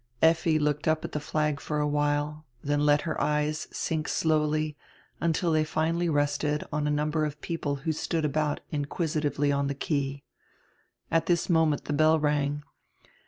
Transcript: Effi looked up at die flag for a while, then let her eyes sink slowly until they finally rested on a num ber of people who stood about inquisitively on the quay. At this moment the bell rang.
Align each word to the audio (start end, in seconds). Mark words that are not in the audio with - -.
Effi 0.23 0.57
looked 0.57 0.87
up 0.87 1.05
at 1.05 1.11
die 1.11 1.19
flag 1.19 1.59
for 1.59 1.79
a 1.79 1.87
while, 1.87 2.43
then 2.63 2.83
let 2.87 3.01
her 3.01 3.21
eyes 3.21 3.67
sink 3.71 4.07
slowly 4.07 4.75
until 5.19 5.51
they 5.51 5.63
finally 5.63 6.09
rested 6.09 6.63
on 6.73 6.87
a 6.87 6.89
num 6.89 7.11
ber 7.11 7.23
of 7.23 7.39
people 7.39 7.75
who 7.75 7.91
stood 7.91 8.25
about 8.25 8.61
inquisitively 8.71 9.51
on 9.51 9.67
the 9.67 9.75
quay. 9.75 10.23
At 11.11 11.27
this 11.27 11.51
moment 11.51 11.85
the 11.85 11.93
bell 11.93 12.19
rang. 12.19 12.63